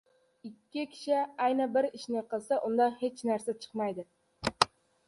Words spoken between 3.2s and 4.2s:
narsa chiqmaydi.